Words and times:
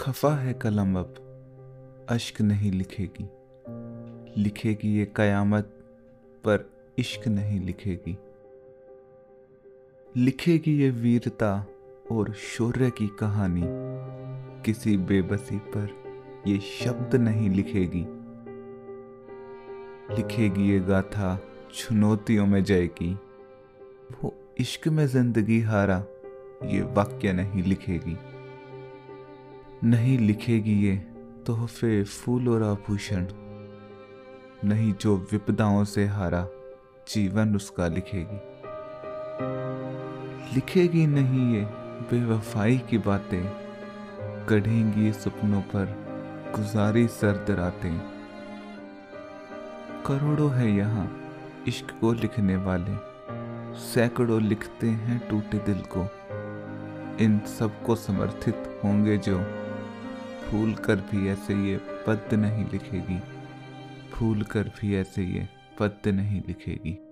खफा 0.00 0.34
है 0.34 0.52
कलम 0.54 0.98
अब, 0.98 1.14
अश्क 2.10 2.40
नहीं 2.40 2.70
लिखेगी। 2.72 3.24
लिखेगी 4.42 4.88
ये 4.98 5.04
कयामत, 5.16 5.64
पर 6.44 6.64
इश्क 6.98 7.28
नहीं 7.28 7.60
लिखेगी। 7.60 8.16
लिखेगी 10.16 10.76
ये 10.78 10.90
वीरता 10.90 11.66
और 12.12 12.32
शौर्य 12.32 12.90
की 12.90 13.08
कहानी, 13.08 13.62
किसी 14.62 14.96
बेबसी 14.96 15.58
पर 15.58 15.88
ये 16.46 16.58
शब्द 16.58 17.16
नहीं 17.16 17.50
लिखेगी। 17.50 18.06
लिखेगी 20.16 20.70
ये 20.70 20.80
गाथा 20.80 21.38
चुनौतियों 21.74 22.46
में 22.46 22.64
जाएगी, 22.64 23.12
वो 24.14 24.34
इश्क 24.60 24.88
में 24.88 25.06
ज़िंदगी 25.06 25.60
हारा 25.60 26.04
ये 26.64 26.82
वाक्य 26.82 27.32
नहीं 27.32 27.62
लिखेगी। 27.62 28.16
नहीं 29.84 30.18
लिखेगी 30.18 30.72
ये 30.72 30.96
तोहफे 31.46 32.04
फूल 32.04 32.48
और 32.48 32.62
आभूषण। 32.62 33.26
नहीं 34.64 34.94
जो 34.94 35.16
विपदाओं 35.32 35.84
से 35.84 36.06
हारा 36.06 36.48
जीवन 37.08 37.56
उसका 37.56 37.88
लिखेगी। 37.88 38.40
लिखेगी 40.54 41.06
नहीं 41.06 41.54
ये 41.54 41.64
बेवफाई 42.10 42.78
की 42.78 42.98
बातें। 42.98 43.42
कढ़ेंगी 44.46 45.12
सपनों 45.12 45.60
पर 45.60 45.96
गुजारी 46.56 47.08
सर्द 47.08 47.50
रातें 47.50 47.98
करोड़ों 50.06 50.50
है 50.50 50.72
यहाँ 50.72 51.20
इश्क 51.68 51.98
को 52.00 52.12
लिखने 52.12 52.56
वाले। 52.56 52.96
सैकड़ों 53.78 54.42
लिखते 54.42 54.86
हैं 54.86 55.28
टूटे 55.28 55.58
दिल 55.58 55.82
को। 55.96 56.08
इन 57.24 57.40
सबको 57.58 57.96
समर्थित 57.96 58.80
होंगे 58.84 59.18
जो 59.18 59.59
फूल 60.50 60.74
कर 60.74 60.96
भी 60.96 61.28
ऐसे 61.28 61.54
ये 61.54 61.76
पद 61.76 62.34
नहीं 62.34 62.64
लिखेगी। 62.64 63.20
फूल 64.10 64.42
कर 64.42 64.62
भी 64.62 64.96
ऐसे 64.96 65.22
ये 65.22 65.48
पद 65.78 65.98
नहीं 66.06 66.42
लिखेगी। 66.48 67.09